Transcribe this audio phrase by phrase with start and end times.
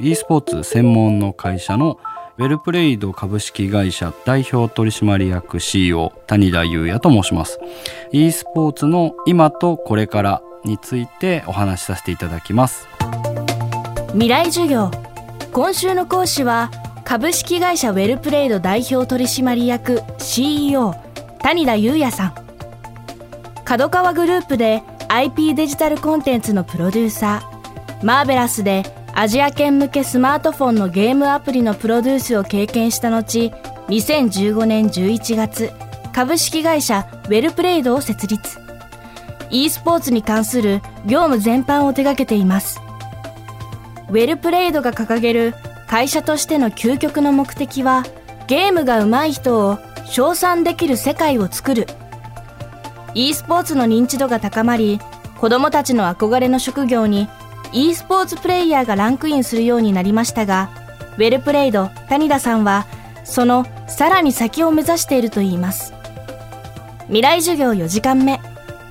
[0.00, 1.98] e スポーツ専門の会社の
[2.38, 7.60] ウェルプレイド株式会社代表取締役 CEO 谷田裕也と申します。
[8.10, 12.88] e スポーツの今とこれからについてお話しさせていただきます。
[14.12, 14.90] 未来授業。
[15.52, 16.70] 今週の講師は
[17.04, 20.94] 株式会社ウェルプレイド代表取締役 CEO
[21.40, 22.34] 谷田裕也さん。
[23.64, 28.04] 角川グループで IP デジタルコンテンツのプロデューサー。
[28.04, 33.52] マーベラスでアジア圏向けスマートフォンのゲームアプリのプロデュースを経験した後
[33.88, 35.70] 2015年11月
[36.14, 38.58] 株式会社ウェルプレイドを設立。
[39.50, 42.80] e スポーツに関する業務全般を手掛けています。
[44.08, 45.54] ウェルプレイドが掲げる
[45.86, 48.04] 会社としての究極の目的は
[48.46, 51.86] ゲームが上手い人を称賛できる世界を作る。
[53.14, 55.00] e スポーツの認知度が高まり
[55.38, 57.28] 子供たちの憧れの職業に
[57.72, 60.70] e スポーツプレイヤーがランクインするようになりましたが
[61.16, 62.86] ウェルプレイド谷田さんは
[63.24, 65.94] そのさらに先を目指しているといいます。
[67.06, 68.40] 未来授業4時間目。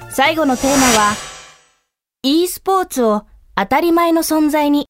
[0.09, 1.13] 最後のテーマは
[2.23, 4.87] e スポーツを当たり前の存在に。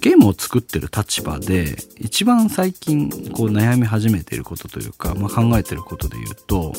[0.00, 6.72] ゲームを作ってる立場で一番最近こう悩み始めていることというか、まあ、考えてることで言うと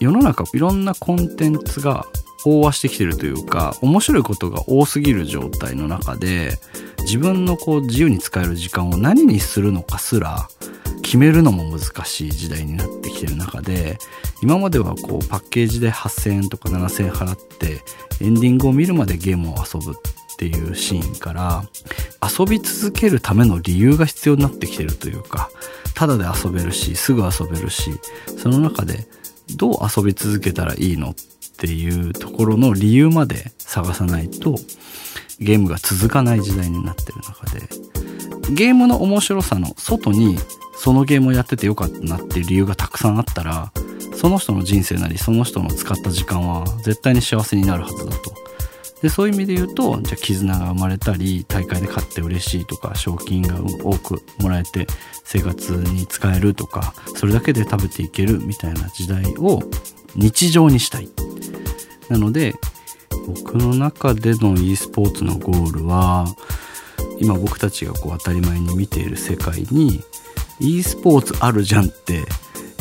[0.00, 2.06] 世の中いろんなコンテンツが
[2.44, 6.58] 飽和してきてるというか面白いことが多すぎる状態の中で
[7.00, 10.48] 自分のこう自由に使える時間を何にするのかすら
[11.02, 13.98] 決めるのも難しい時代になってきてる中で
[14.42, 17.82] 今まではこうパッケージで8,000円とか7,000円払って
[18.24, 21.64] エンディングを見るまでゲームを遊ぶっていうシーンから
[22.22, 25.50] 遊び続けるための理由が必要になってきてるというか
[25.94, 27.92] ただで遊べるしすぐ遊べるし
[28.38, 29.06] その中で
[29.56, 31.14] どう遊び続けたらいいのっ
[31.56, 34.56] ていうところの理由まで探さないと
[35.40, 37.68] ゲームが続かない時代になってる中で
[38.54, 40.36] ゲームの面白さの外に
[40.76, 43.72] そのゲームをやっててよかったなっていう理由がたくさんあったら
[44.14, 48.34] その人の人生なりその人の使った時間は絶対に幸せになるはずだと。
[49.02, 54.86] でそういう意味で言うとじゃあ絆が生まれたり大会で勝って嬉しいとか賞金が多くもらえて
[55.24, 59.60] 生活に使えるとかそれだけで食べていけるみたいな時代を
[60.16, 61.08] 日常にしたい。
[62.08, 62.54] なので
[63.26, 66.26] 僕の中での e スポーツのゴールは
[67.18, 70.02] 今僕たちがこう当たり前に見ている世界に
[70.60, 72.24] e スポーツあるじゃんって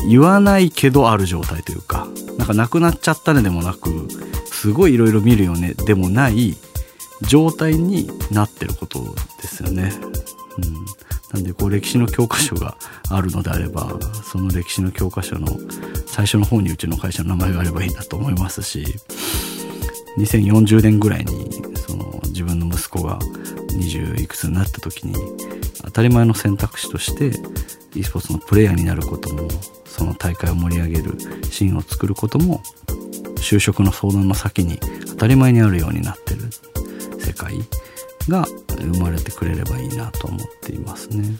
[0.09, 2.07] 言わないけどある状態というか
[2.38, 4.07] なんかなくなっちゃったねでもなく
[4.45, 6.56] すごいいろいろ見るよねでもない
[7.22, 9.00] 状態になってること
[9.41, 9.94] ですよね。
[10.57, 10.85] うん、
[11.33, 12.77] なんでこう歴史の教科書が
[13.09, 15.47] あるのであればその歴史の教科書の
[16.05, 18.85] 最初の方にうちの会社の名前があればいいなと思いますし
[20.17, 23.17] 2040年ぐらいにその自分の息子が
[23.71, 25.16] 20いくつになった時に
[25.83, 27.31] 当たり前の選択肢として
[27.95, 29.50] e スポーツのプレイヤーになることも
[29.85, 31.17] その大会を盛り上げる
[31.50, 32.61] シーンを作ることも
[33.38, 36.41] 就職の相談の先に当たり前にあるようになってる
[37.19, 37.55] 世界。
[38.29, 41.38] が生まれてくれればいいなと思っていますね。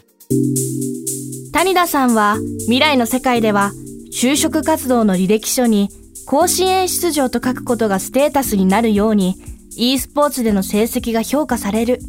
[1.52, 3.72] 谷田さんは未来の世界では
[4.12, 5.88] 就職活動の履歴書に
[6.26, 9.36] 甲子園出場と書くことがステータスになるように
[9.76, 12.00] e スポーツでの成績が評価される。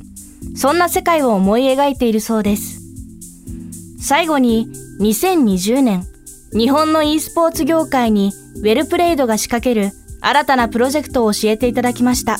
[0.55, 2.81] そんな世界を思い描いているそうです。
[3.99, 4.67] 最後に
[5.01, 6.05] 2020年
[6.53, 9.91] 日本の e スポーツ業界にウェルプレイドが仕掛ける
[10.21, 12.37] 新たなプロジェクトを教えていただきました。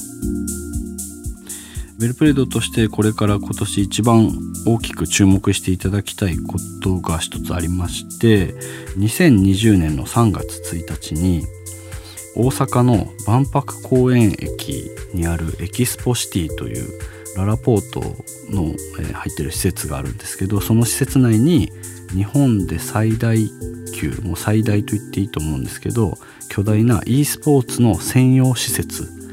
[1.97, 4.31] ウェルプレードとしてこれから今年一番
[4.67, 8.53] 大きく注目していただきたいことが一つありまして
[8.97, 11.45] 2020年の3月1日に
[12.35, 16.99] 大阪の万博公園駅にあるエキスポシティという
[17.37, 18.01] ララポート
[18.53, 18.73] の
[19.13, 21.71] 入ってる施設があるんですけどその施設内に
[22.13, 23.37] 日本で最大
[23.93, 26.17] 級もう最大と言っていいと思うんですけど
[26.49, 29.24] 巨大な e スポーツの専用施設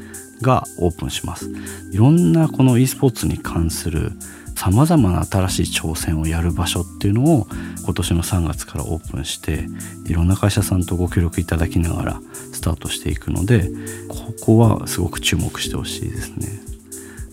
[0.43, 1.49] がオープンします
[1.91, 4.11] いろんなこの e スポーツに関する
[4.55, 7.47] さまざまな新しい挑戦をやる場所っていうのを
[7.83, 9.65] 今年の3月からオープンして
[10.05, 13.69] いろんな会社さんとご協力いただきながらスタートしていくので
[14.07, 16.47] ここはすごく注目してほしいですね。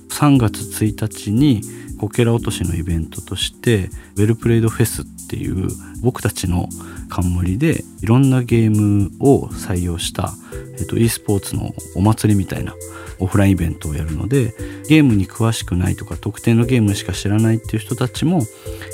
[0.08, 1.62] 3月1日に
[2.00, 5.68] こけら落としのイベントとしてウェルプレイドフェスっていう
[6.00, 6.66] 僕たちの
[7.10, 10.32] 冠でいろんなゲームを採用した、
[10.78, 12.74] えっと、e スポーツのお祭りみたいな
[13.18, 14.54] オフラインイベントをやるので
[14.88, 18.44] ゲームに詳しくないとか特定のゲームしか知らないっていう人たちも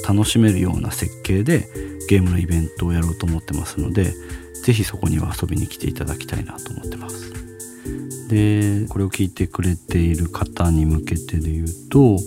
[0.09, 1.69] 楽しめるような設計で
[2.09, 4.15] ゲームのイベントをやろうと思ってますので
[4.65, 7.33] 是非そこには遊びに来ていただきたいなと思ってます。
[8.29, 12.19] でこれを聞いてくれている方に向けてで言うと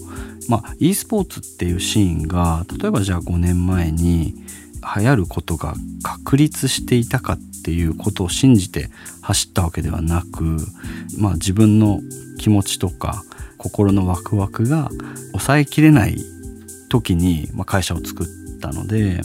[0.49, 4.33] まあ e スポーツっていうシーンが例えばじゃあ5年前に
[4.95, 8.89] 流行ることが確立していたかっていうことを信じて
[9.21, 10.57] 走ったわけではなく、
[11.17, 11.99] まあ、自分の
[12.39, 13.23] 気持ちとか
[13.57, 14.89] 心のワクワクが
[15.31, 16.17] 抑えきれない
[16.89, 18.27] 時に、ま、会社を作っ
[18.61, 19.21] たので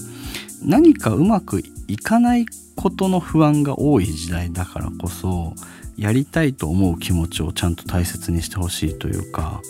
[0.62, 5.54] 何かうまくいかないことの不安が多い時代だからこそ
[5.96, 9.61] やりたいと思う気持ちをちゃんと大切にしてほしいというか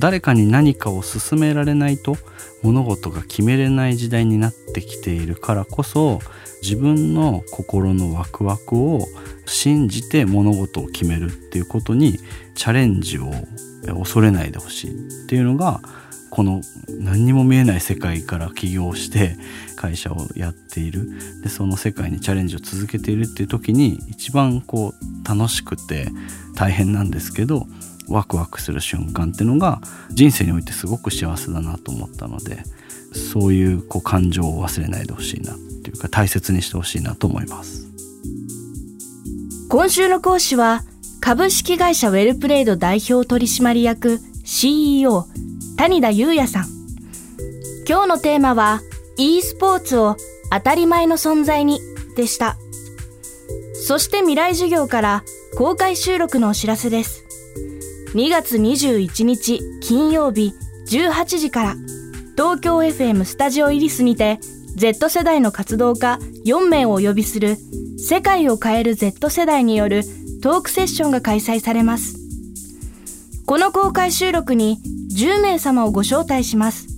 [0.00, 2.16] 誰かに何かを勧められないと
[2.62, 6.18] 物事が決めれない時代になってきているからこそ
[6.62, 9.06] 自分の心のワクワクを
[9.46, 12.18] 信じて物事を決めるっていうことに
[12.54, 13.30] チャレンジを
[13.98, 15.80] 恐れないでほしいっていうのが
[16.34, 16.62] この
[16.98, 19.36] 何にも見えない世界から起業して
[19.76, 21.08] 会社をやっている。
[21.44, 26.08] でその世界にチャレンジを続けているっていう時に一番こう楽しくて
[26.56, 27.68] 大変なんですけど
[28.08, 32.64] ワクワクする瞬間っていうのが人生においてすごく幸せだなと思ったので
[33.12, 37.86] そういうこう感情を忘れないでほしいなっていうか大切にしてほしいなと思います。
[39.68, 40.82] 今週の講師は
[41.20, 45.28] 株式会社ウェルプレイド代表取締役 CEO
[45.76, 46.66] 谷田裕也さん。
[47.86, 48.80] 今日のテーマは
[49.16, 50.16] e スポーツを
[50.50, 51.80] 当たり前の存在に
[52.16, 52.56] でした。
[53.74, 55.24] そして未来授業から
[55.56, 57.24] 公開収録のお知らせです。
[58.14, 60.54] 2月21日金曜日
[60.88, 61.76] 18時から
[62.36, 64.38] 東京 FM スタジオイリスにて
[64.76, 67.56] Z 世代の活動家4名をお呼びする
[67.98, 70.02] 世界を変える Z 世代による
[70.40, 72.16] トークセッションが開催されます。
[73.46, 74.78] この公開収録に
[75.14, 76.88] 10名様をご招待します。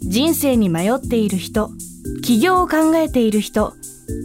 [0.00, 1.70] 人生に迷っている人、
[2.22, 3.74] 起業を考えている人、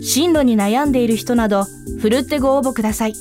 [0.04, 1.66] 進路に悩んでいる人など、
[2.00, 3.14] ふるってご応募ください。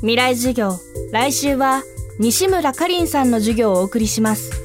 [0.02, 0.78] 未来授業、
[1.12, 1.82] 来週は
[2.22, 4.59] 西村かりんさんの授業をお送りします。